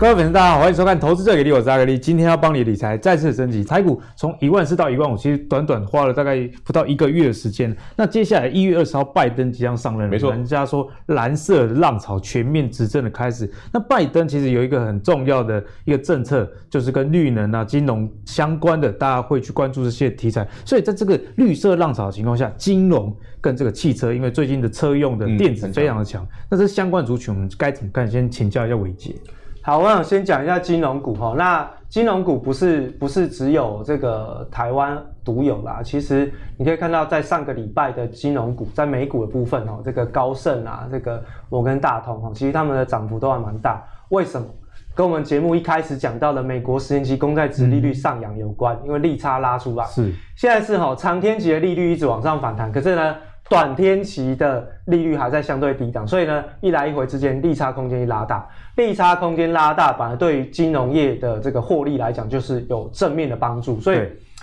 [0.00, 1.98] 各位粉丝，大家好，欢迎收看《投资者给力》，我是阿格力。
[1.98, 7.76] 今天要帮你理财再次升级，台股从一万四到一万五，其实短短花了大概不到一个月的时间。
[7.96, 13.52] 那接下来一月二十号，拜登即将上任，没错，人家说蓝色浪潮全面执政的开始。
[13.70, 20.48] 那拜登其实有一个很重要的一个政策，就是跟绿能啊、金融相关的，大家会去关注这些题材。
[20.64, 28.10] 所以在这个绿色浪潮的情况下，金融跟这个汽车，因为最近的车用的电子非常的强，嗯、那这相关族群我们该怎么看？
[28.10, 29.14] 先请教一下伟捷。
[29.62, 31.34] 好，我想先讲一下金融股哈。
[31.36, 43.84] 那金融股不是不是只有这个台湾独有啦，其实你可以看到，在上个礼拜的金融股，在美股的部分哦，这个高盛啊，这个摩根大通哈，其实他们的涨幅都还蛮大。
[44.08, 44.46] 为什么？
[44.94, 49.84] 跟我们节目一开始讲到的美国十年期公债值利率上扬有关，因为利差拉出来。
[49.84, 50.12] 是。
[50.36, 53.16] 现在是哈，长天期的利率一直往上反弹，可是呢，
[53.48, 63.80] 短天期的利率还在相对低档，所以呢，一来一回之间利差空间一拉大，利差空间拉大，反而对于金融业的这个获利来讲，就是有正面的帮助。
[63.80, 63.98] 所以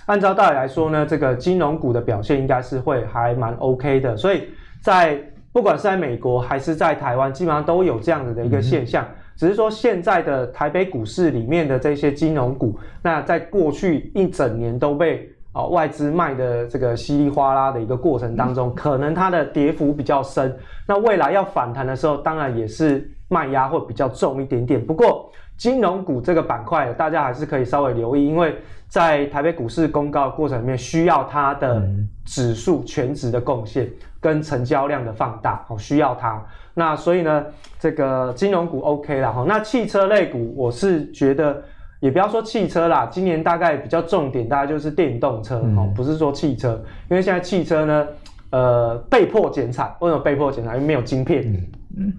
[0.08, 4.18] 按照道理来说呢，这个金融股的表现应该是会还蛮 OK 的。
[4.18, 4.50] 所以
[4.82, 5.18] 在
[5.54, 15.30] 不管是在美国还是在台湾，基本上都有这样子的一个现象，嗯、只是说现在的台北股市里面的这些金融股，那在过去一整年都被。
[15.58, 20.56] 哦，外资卖的这个稀里哗啦的一个过程当中，可能它的跌幅比较深。
[20.86, 24.80] 那未来要反弹的时候，当然也是卖压会比较重一点点。
[24.86, 28.56] 不过，金融股这个板块，大家还是可以稍微留意，因为
[28.88, 31.82] 在台北股市公告的过程里面，需要它的
[32.24, 33.90] 指数全值的贡献
[34.22, 36.40] 跟成交量的放大，哦，需要它。
[36.76, 37.44] 那所以呢，
[37.80, 39.44] 这个金融股 OK 了哈。
[39.48, 41.64] 那汽车类股，我是觉得。
[42.00, 48.08] 也不要说汽车啦，今年大概比较重点，大概就是电动车，嗯、哦，不是说汽车，因为现在汽车呢，
[48.52, 50.76] 呃，被迫减产，为什么被迫减产？
[50.76, 51.42] 因为没有晶片。
[51.52, 51.68] 嗯
[52.00, 52.14] 嗯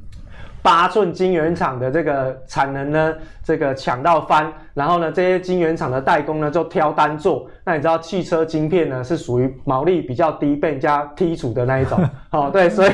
[0.62, 7.48] 八寸晶圆厂的这个产能呢，这个抢到翻，然后呢，这些晶圆厂的代工呢就挑单做。
[7.64, 11.98] 那你知道汽车晶片呢是属于毛利比较低，被人家剔除的那一种。
[12.30, 12.92] 哦，对，所以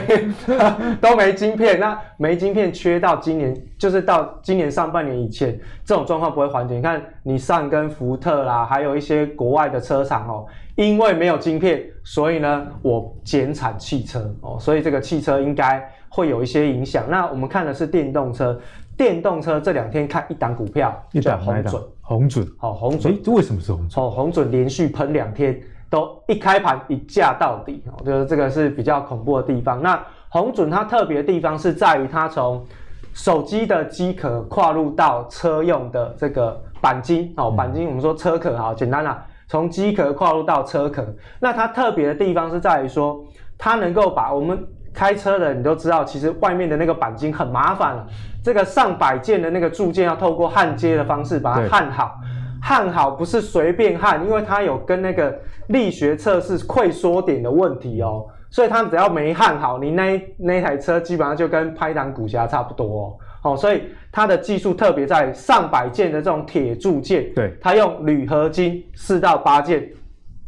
[1.01, 1.81] 都没晶片。
[1.81, 6.75] 那没晶片缺到今年，就是到今年上半年以前，这种状况不会缓解。
[6.75, 10.47] 你看，你上跟福特啦，还有一些国外的车厂哦，
[10.77, 15.83] 因为没有晶片，所以呢，我减产汽车哦，所以这个汽车应该。
[16.15, 17.05] 会有一些影响。
[17.11, 18.57] 那我们看的是电动车，
[18.97, 24.05] 电动车这两天看一档股票，一档红准，红准，好，红准，这为什么是红准？
[24.05, 25.61] 哦，红准连续喷两天，
[25.91, 29.83] 都一开盘一价到底，我觉得这个是比较恐怖的地方。
[29.83, 32.65] 那红准它特别的地方是在于它从
[33.13, 41.05] 手机的机壳跨入到车用的这个钣金，哦，钣金我们说车壳，好简单啦，从机壳跨入到车壳。
[41.41, 43.25] 那它特别的地方是在于说，
[43.59, 44.65] 它能够把我们
[44.95, 48.07] 开车的你都知道，其实外面的那个钣金很麻烦了。
[48.43, 52.15] 这个上百件的那个铸件要透过焊接的方式把它焊好，
[52.63, 55.37] 焊好不是随便焊，因为它有跟那个
[55.69, 58.27] 力学测试溃缩点的问题哦。
[58.51, 63.17] 所以它只要没焊好，你那那台车基本上就跟拍档股侠差不多哦。
[63.43, 63.83] 哦，所以
[64.13, 69.91] 它的技术特别在上百件的这种铁铸件，对，它用铝合金四到八件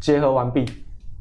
[0.00, 0.64] 结合完毕，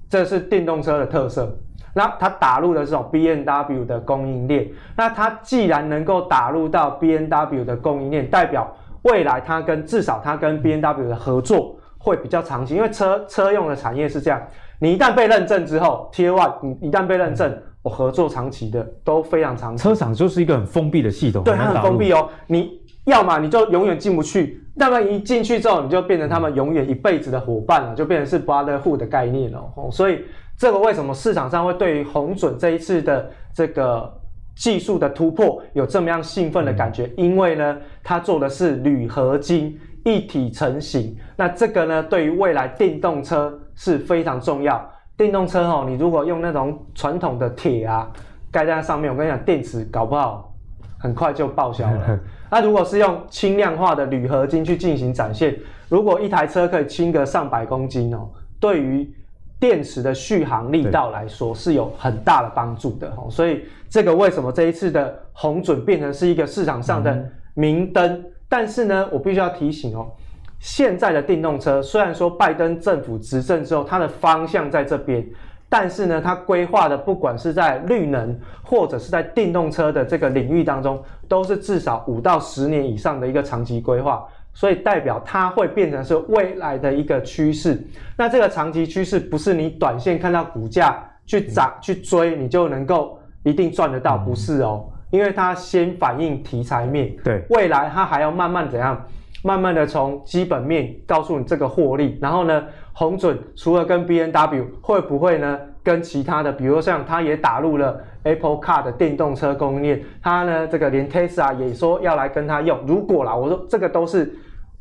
[0.08, 1.58] 这是电动车的特色。
[1.98, 4.68] 那它打入的这种 B N W 的供应链，
[4.98, 8.70] 那它既然能够打入到 B N W 的供应链，代表
[9.04, 14.42] 未来它跟至少它跟 B N W 的合作会比较长期，因为车车用的产业是这样，
[14.78, 19.82] 你一旦被认证之后 One 你一旦被认证，我合作长期的都非常长期。
[19.82, 30.26] 车厂就是一个很封闭的系统，对，它很封闭哦，你要么你就永远进不去，那么一进去之后，你就变成他们永远一辈子的伙伴了，就变成是 Brotherhood 的概念了，哦，所以。
[30.58, 34.12] 这个为什么市场上会对于红准这一次的这个
[34.56, 37.12] 技术的突破有这么样兴奋的感觉？
[37.18, 41.16] 因为呢，它做的是铝合金一体成型。
[41.36, 44.90] 那这个呢，对于未来电动车是非常重要。
[45.18, 48.10] 电动车哦，你如果用那种传统的铁啊
[48.52, 50.54] 盖在上面，我跟你讲，电池搞不好
[50.98, 52.20] 很快就报销了。
[52.50, 55.58] 那如果是用轻量化的铝合金去进行展现，
[55.90, 58.30] 如果一台车可以轻个上百公斤哦，
[58.60, 59.14] 对于
[59.60, 68.06] 电池的续航力道来说是有很大的帮助的，所以这个为什么这一次的红准变成是一个市场上的明灯？
[68.06, 70.12] 嗯、但是呢，我必须要提醒哦，
[70.60, 75.26] 现在的电动车虽然说拜登政府执政之后，它的方向在这边，
[75.70, 84.28] 但是呢，它规划的不管是在绿能或者是在电动车的这个领域当中，都是至少五到十年以上的一个长期规划。
[84.56, 87.80] 所以代表它会变成是未来的一个趋势，
[88.18, 90.98] 那这个长期趋势不是你短线看到股价
[91.28, 94.90] 去涨去追，你就能够一定赚得到，不是哦。
[95.12, 99.06] 因为它先反映题材面，对，未来它还要慢慢怎样，
[99.44, 114.36] 慢慢的从基本面告诉你这个获利，然后呢，红准除了跟 B N W 会不会呢，跟其他的，比如说像它也打入了 Apple Car 的电动车供应链，它呢这个连 Tesla 也说要来跟它用，如果啦，我说这个都是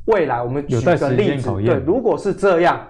[0.06, 2.80] 未来我们举个例子，对，如果是这样。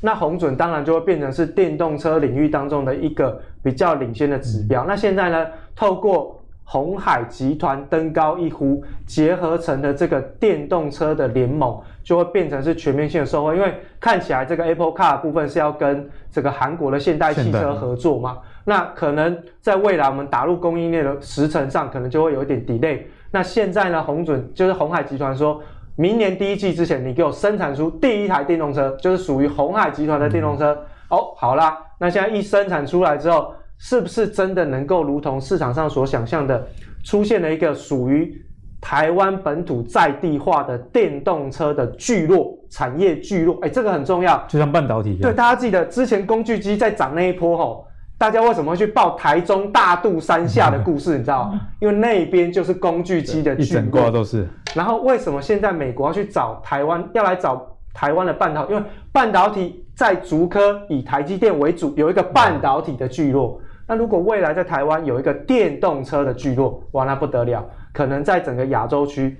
[0.00, 4.84] 那红准当然就会变成是电动车领域当中的一个比较领先的指标。
[4.84, 5.44] 嗯、那现在呢，
[5.74, 13.52] 透过红海集团登高一呼，结合成的这个电动车的联盟，就会变成是全面性的收获。
[13.52, 23.02] 因为看起来这个 Apple Car 部分是要跟这个韩国的现代汽车合作嘛，那可能在未来我们打入供应链的时程上，可能就会有一点 delay。
[23.32, 25.60] 那现在呢，红准就是红海集团说。
[25.98, 30.72] 明年第一季之前，你给我生产出第一台电动车，就是属于鸿海集团的电动车。
[31.08, 36.64] 哦，好啦，那现在一生产出来之后，是不是真的能够如同市场上所想象的，
[37.02, 38.32] 出现了一个属于
[38.80, 43.58] 台湾本土在地化的电动车的聚落产业聚落？
[43.62, 45.22] 哎，这个很重要，就像半导体一样。
[45.22, 47.87] 对，大家记得之前工具机在涨那一波吼。
[48.18, 51.12] 大家为什么会去报台中大肚山下的故事？
[51.16, 51.54] 你知道？
[51.78, 54.48] 因为那边就是工具机的聚落，一整挂都是。
[54.74, 58.72] 然后为什么现在美国要去找台湾，要来找台湾的半导体？
[58.72, 63.60] 因为半导体在竹科以台积电为主，有一个半导体的聚落。
[63.86, 67.64] 那如果未来在台湾有一个电动车的聚落，哇，那不得了！
[67.92, 69.36] 可能在整个亚洲区。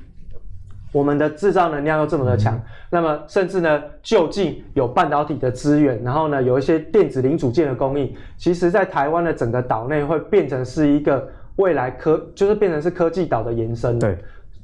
[0.90, 13.98] 我们的制造能量又这么的强，嗯、那么甚至呢，就近有半导体的资源，然后呢，有一些电子零组件的供应，其实，在台湾的整个岛内会变成是一个未来科，就是变成是科技岛的延伸。
[13.98, 14.16] 对，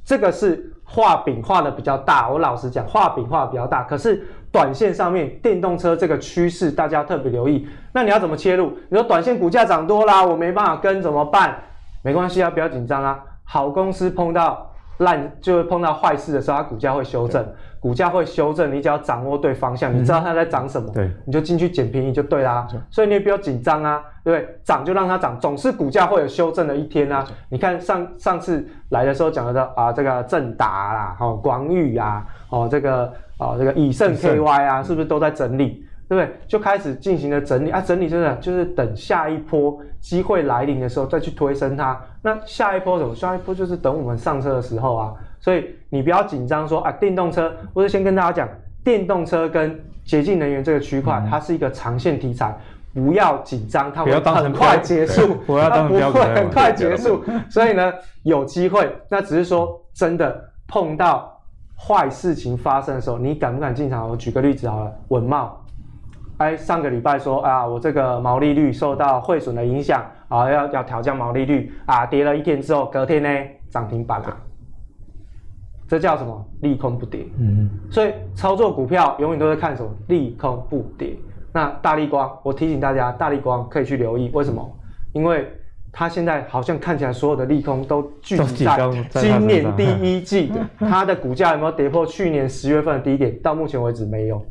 [0.03, 2.27] 这个是画饼画的比较大。
[2.27, 3.83] 我老实讲，画饼画的比较大。
[3.83, 7.67] 可是短线上面，电动车这个趋势，大家特别留意。
[7.93, 8.73] 那你要怎么切入？
[8.89, 11.55] 你说短线股价涨多啦，我没办法跟，怎么办？
[12.01, 13.23] 没关系啊，不要紧张啊。
[13.43, 14.71] 好公司碰到。
[14.97, 17.45] 烂就是碰到坏事的时候，它股价会修正，
[17.79, 22.67] 股价会修正，你只要掌握对方向，嗯、你知道它在涨什么，对，你就进去捡便宜就对啦。
[22.71, 24.57] 对所以你也不要紧张啊，对不对？
[24.63, 27.25] 涨就让它涨，总是股价会有修正的一天啊。
[27.49, 35.85] 你看上上次来的时候讲的啊，这个正达啦，哦，广宇啊，哦，这个哦，这个以盛 KY 啊，是不是都在整理？
[36.07, 36.35] 对不对？
[36.47, 41.99] 就开始进行了整理啊，整理真的就是等下一波机会来临的时候再去推升它。
[42.21, 43.15] 那下一波什么？
[43.15, 45.13] 下一波就是等我们上车的时候啊。
[45.39, 48.49] 所以你不要紧张说啊，电动车，我是先跟大家讲，
[48.83, 52.55] 电动车跟洁净能源这个区块，嗯、它是一个长线题材，
[52.93, 56.01] 不要紧张，它会很快结束， 不要当不会
[56.33, 57.23] 很快结束。
[57.49, 57.93] 所以呢，
[58.23, 61.39] 有机会，那只是说真的碰到
[61.77, 64.09] 坏事情发生的时候，你敢不敢进场？
[64.09, 65.47] 我举个例子好了，稳懋。
[66.37, 73.29] 哎，上个礼拜说啊，我这个毛利率受到汇损的影响啊，要要调降毛利率啊，跌了一天之后，隔天呢
[73.69, 74.37] 涨停板了，
[75.87, 76.45] 这叫什么？
[76.61, 77.25] 利空不跌。
[77.39, 79.89] 嗯，所以操作股票永远都在看什么？
[80.07, 81.15] 利空不跌。
[81.53, 84.69] 那大力光，我提醒大家，大力光可以去留意，为什么？
[85.13, 85.47] 因为
[85.93, 88.77] 它现在好像看起来所有的利空都聚集在
[89.07, 93.39] 今年第一季，它的股价有没有跌破去年十月份的低点？
[93.41, 94.45] 到目前为止没有。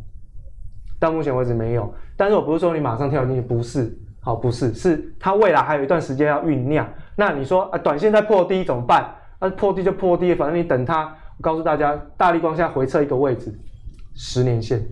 [0.98, 6.88] 到目前为止没有，但是我不是说你马上跳进去，不是，好，不是，是它未来还有一段时间要酝酿。
[7.16, 9.14] 那你说啊，短线在破低怎么办？
[9.40, 11.04] 那、啊、破低就破低，反正你等它。
[11.36, 13.52] 我告诉大家，大力光现在回撤一个位置，
[14.14, 14.82] 十年线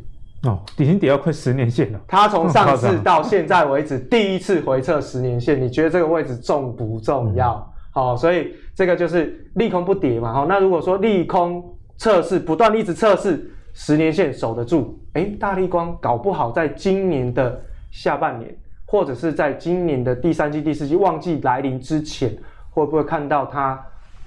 [0.43, 2.01] 哦，已经跌到快十年线了。
[2.07, 7.73] 它从上 市到现在为止，第一次回撤十年线，你觉得这个位置重不重要？
[7.93, 10.33] 好、所以这个就是利空不跌嘛。
[10.33, 13.49] 好，那如果说利空测试不断一直测试。
[13.75, 17.61] 十年线守得住，诶，大立光搞不好在今年的
[17.91, 18.55] 下半年，
[18.87, 22.31] 或者是在今年的第三季、第四季旺季来临之前，
[22.71, 23.81] 会不会看到它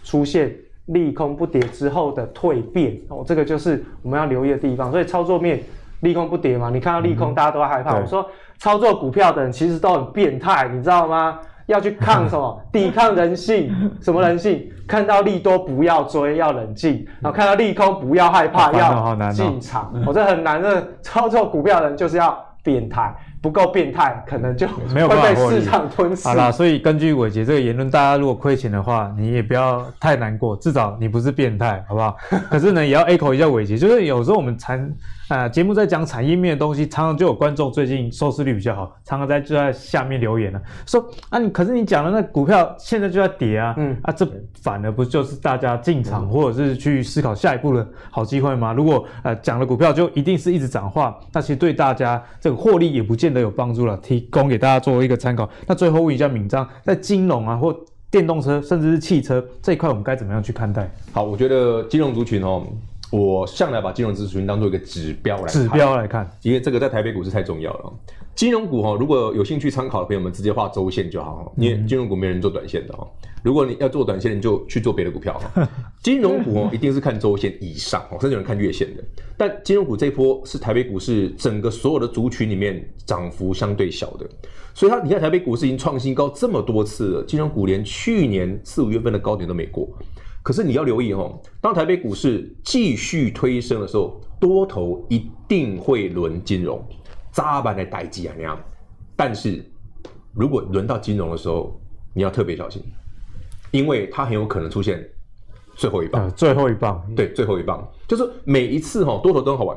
[0.03, 0.55] 出现
[0.87, 2.99] 利空不跌之后的蜕变？
[3.07, 4.91] 哦，这个就是我们要留意的地方。
[4.91, 5.61] 所以操作面
[6.01, 7.99] 利空不跌嘛，你看到利空，大家都会害怕。
[7.99, 11.39] 嗯、我说操作股票的人其实都很变态，你知道吗？
[11.67, 12.61] 要去抗什么？
[12.71, 13.71] 抵抗人性？
[14.01, 14.69] 什么人性？
[14.87, 19.91] 看到利多不要追，要冷静；然后看到利空不要害怕，要进场。
[20.05, 23.13] 我这很难的，操作股票的人就是要变态。
[23.45, 26.27] 不够变态，可能就没有被市场吞噬。
[26.27, 32.17] 好啦，所以根据伟杰这个言论，大家如果亏钱的话，你也不要太难过，至少你不是变态，好不好？
[32.49, 34.91] 可是呢，也要 echo 一下伟杰，就是有时候我们产
[35.27, 44.27] 啊节目在讲产业面的东西，常常就有观众最近收视率比较好，常常在就在下面留言了，说啊你可是你讲的那股票现在就在跌啊，嗯啊这
[44.63, 48.73] 反而不就是大家进场或者是去思考下一步的好机会吗？
[48.73, 55.47] 如果呃讲的股票就一定是一直涨的话，那其实对大家这个获利也不见都有帮助了，提供给大家作为一个参考。
[55.67, 57.77] 那最后问一下闵漳，在金融啊或
[58.09, 60.89] 电动车甚至是汽车这一块，我们该怎么样去看待？
[61.11, 62.65] 好，我觉得金融族群哦，
[63.15, 67.93] 我向来把金融族群当做一个指标来指标来看，因为这个在台北股市太重要了。
[68.35, 73.07] 金融股哈，如果有兴趣参考的朋友们，直接画周线就好，因为金融股没人做短线的哦。
[73.41, 75.69] 如果你要做短线，你就去做别的股票哈。
[76.03, 79.03] 金融股哦，一定是看周线以上哦，甚至有人看月线的。
[79.37, 84.29] 但金融股这一波是台北股市整个所有的族群里面涨幅相对小的，
[84.73, 89.87] 所以它你看台北股市已经创新高这么多次了，金融股连去年四五月份的高点都没过。
[90.45, 96.79] 可是你要留意哦，当台北股市继续推升的时候，多头一定会轮金融。
[97.31, 98.55] 扎板的代志啊那样，
[99.15, 99.65] 但是
[100.33, 101.75] 如果轮到金融的时候，
[102.13, 102.79] 你要特别小心，
[103.71, 105.03] 因为它很有可能出现
[105.73, 106.31] 最后一棒。
[106.35, 109.75] 最后一棒，对，最后一棒，就是每一次哈多头都很好玩，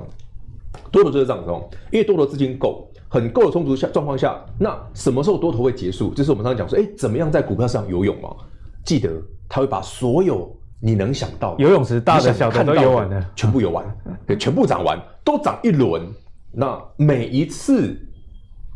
[0.92, 6.12] 多头就是这样子哦，因为多头资金够，很够的充足下状况下，那什么时候多头会结束？
[6.12, 8.36] 就是我们刚才讲说，哎，怎么样在股票上游泳嘛？
[8.84, 9.10] 记得
[9.48, 13.84] 他会把所有你能想到游泳池大的小的都游完了，全部游完，
[14.26, 16.06] 对，全部涨完，都涨一轮。
[16.52, 17.96] 那每一次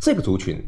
[0.00, 0.62] 这个族群，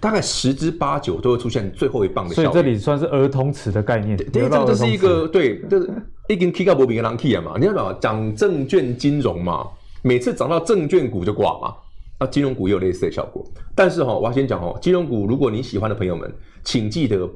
[0.00, 2.52] 大概十之八九都会出现最后一棒的效果。
[2.52, 4.16] 所以这里算是儿童池的概念。
[4.16, 5.90] 对，这个就是一个对，就是
[6.28, 7.54] 已经 K 到波比跟狼 K 了嘛。
[7.58, 9.66] 你要讲讲证券金融嘛，
[10.02, 11.74] 每次涨到证券股就挂嘛。
[12.18, 13.44] 那金融股也有类似的效果。
[13.74, 16.30] 但是哈，我要先讲哦，金融股如果你喜欢的朋友们，
[16.64, 17.26] 请记得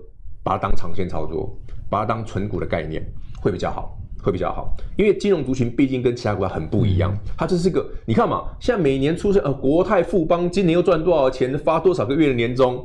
[0.42, 1.56] 把它当长线操作，
[1.88, 3.02] 把它当存股的概念
[3.40, 3.96] 会比较好。
[4.24, 12.82] 会比较好，因为金融族群毕竟跟其他股票很不一样，它这是一个，你看嘛，现在每年出现呃国泰富邦今年又赚多少钱，发多少个月的年终，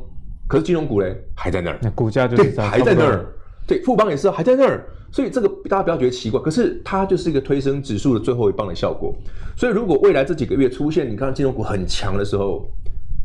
[0.49, 3.25] 可是金融股嘞还在那儿，那股价就是还在那儿，
[3.65, 9.15] 对富邦也是还在那儿，所以这个大家不要觉得奇怪，可是它就是一个推升指数的最后一棒的效果，
[9.55, 12.69] 所以如果未来这几个月出现你看金融股很强的时候，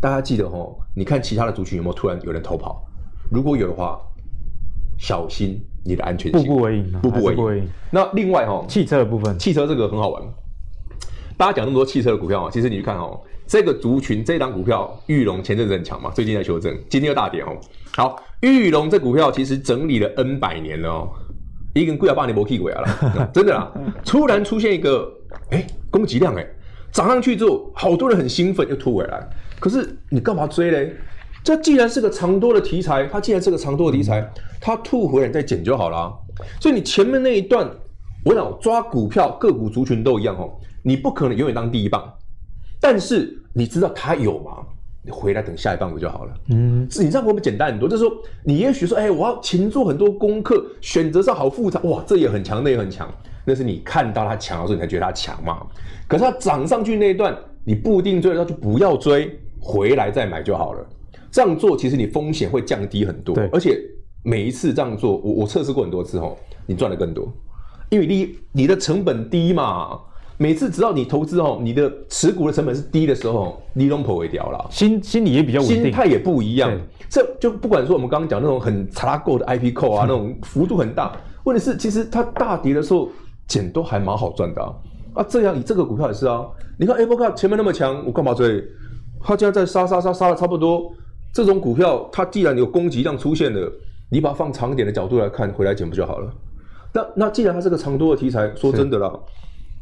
[0.01, 2.87] 大家记得哦，你看其他的族群有没有突然有人偷跑，
[3.29, 3.99] 如果有的话，
[4.99, 5.61] 小心。
[5.87, 7.69] 你的安全性，步步为营，步步为营。
[7.91, 10.23] 那另外哈，汽车的部分，汽车这个很好玩。
[11.37, 17.55] 大家讲那么多汽车的股票啊，其实你去看哦，这个族群这档股票，裕隆前阵子很强嘛，最近在修正，今天又大跌哦。
[17.95, 21.11] 好，裕隆这股票其实整理了 N 百年了哦，
[21.75, 23.71] 已经贵了八年没屁股了，真的啦。
[24.07, 25.07] 突然出现一个，
[25.51, 26.47] 哎，供给量哎，
[26.93, 29.29] 涨上去之后，好多人很兴奋，又吐回来。
[29.61, 30.97] 可是你干嘛追嘞？
[31.45, 34.27] 这既然是个长多的题材，它既然是个长多的题材，
[34.59, 36.11] 它吐回来再捡就好了。
[36.59, 37.71] 所以你前面那一段，
[38.25, 40.51] 我想抓股票个股族群都一样哦，
[40.83, 42.11] 你不可能永远当第一棒，
[42.81, 44.65] 但是你知道它有吗？
[45.03, 46.33] 你回来等下一棒不就好了？
[46.49, 47.87] 嗯，是你这样会不会简单很多？
[47.87, 48.11] 就是说，
[48.43, 53.07] 你也许说，哎，我要勤做很多功课，选择上好复杂，哇，这也很强，那也很强，
[53.45, 55.59] 那是你看到它强的时候，你才觉得它强嘛。
[56.09, 57.37] 可是它涨上去那一段，
[57.67, 60.87] 你不一定追，那就不要追，回来再买就好了。
[61.35, 63.77] 这样做其实你风险会降低很多，对，而且
[64.23, 67.27] 每一次这样做，我我测试过很多次哦，你赚的更多，
[67.91, 69.99] 因为你你的成本低嘛，
[70.39, 76.71] 每次只要你投资哦，你的持股的成本是低的时候，你都破会掉了，心心理也比较稳定，心态也不一样。
[77.11, 83.09] 这就不管说我们刚刚讲那种很查够的 IP 扣啊，那种幅度很大，问题是其实它大跌的时候
[83.49, 84.73] 减都还蛮好赚的啊。
[85.15, 86.47] 啊，这样你这个股票也是啊，
[86.79, 88.63] 你看 Apple 前面那么强，我干嘛追？
[89.21, 90.95] 它现在在杀杀杀杀的差不多。
[91.35, 93.71] 这种股票，它既然有供给量出现了，
[94.09, 96.33] 你把它放长一点的角度来看，回来捡不就好了？
[96.93, 99.13] 那那既然它是个长多的题材，说真的啦，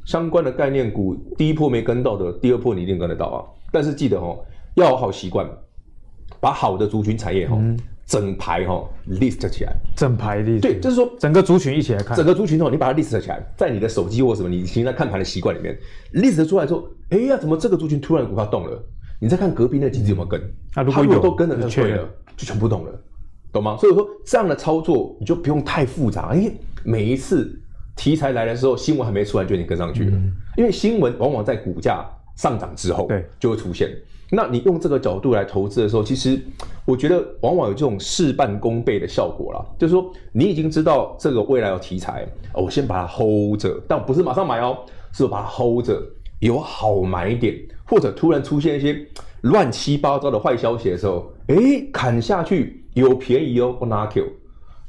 [0.07, 3.45] 相关的概念股第一波没跟到的，第二波你一定跟得到啊。
[3.71, 4.39] 但是记得哦，
[4.77, 5.47] 要有好习惯，
[6.41, 10.63] 把好的族群产业哈、嗯，整排哈 list 起来，整排 list。
[10.63, 15.79] 对，就是说整个族群一起来看，整个族群哦，你把它 list 起来，在你的手机或什么你现在看盘的习惯里面
[16.15, 18.83] ，list 出来之后，哎呀，怎么这个族群突然股票动了？
[19.23, 20.41] 你再看隔壁那几只有没有跟？
[20.75, 22.91] 啊，如果有都跟了，就对了，就全部懂了，
[23.53, 23.77] 懂吗？
[23.77, 26.53] 所以说这样的操作你就不用太复杂，因为
[26.83, 27.57] 每一次
[27.95, 30.11] 题材来的时候，新闻还没出来就已经跟上去了。
[30.11, 33.97] 嗯、因为新闻往往在股价上涨之后，对，就会出现。
[34.29, 36.37] 那你用这个角度来投资的时候，其实
[36.85, 39.65] 我觉得往往有这种事半功倍的效果啦。
[39.79, 44.79] 就是说，你已经知道这个未来有题材，我先把它 hold 着，但不是马上买哦，
[45.13, 46.03] 是我把它 hold 着。
[46.41, 47.57] 有好买点，
[47.93, 49.07] 或者突然出现一些
[49.43, 51.57] 乱七八糟的坏消息的时候，哎，
[51.93, 54.27] 砍下去有便宜哦，不拿 Q，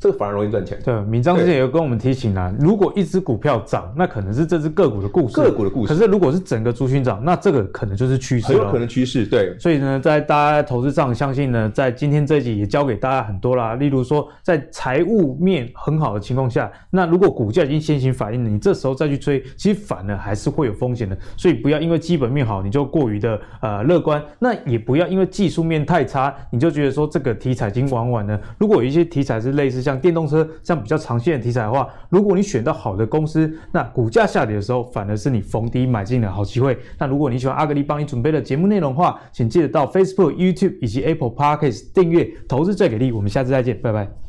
[0.03, 0.77] 这个反而容易赚钱。
[0.83, 5.93] 对，闵漳之前也有跟我们提醒啊，如果一只股票涨，那可能是这只个股的故事，个股的故事。
[5.93, 9.25] 可是如果是整个族群涨，那这个可能就是趋势，很有可能趋势。
[9.25, 13.75] 对，所以呢，在大家投资上，相信呢，在今天这一集也教给大家很多啦。
[13.75, 21.17] 例如说，在财务面很好的情况下，那如果股价已经先行反应了，你这时候再去追，其实反而还是会有风险的。
[21.37, 28.37] 所以不要因为基本面好，你就过于的呃乐观，那也不要因为技术面太差，你就觉得说这个题材已经玩完了。
[28.57, 36.77] 如果有一些题材是类似像像电动车这样比较长线的题材的话，如果你选到好的公司，那股价下跌的时候，反而是你逢低买进的好机会。
[36.97, 43.11] 那如果你喜欢阿格力帮你准备的节目内容的话，请记得到 Facebook、YouTube 以及 Apple Podcast 订阅《投资最给力》。
[43.15, 44.22] 我们下次再见，拜拜。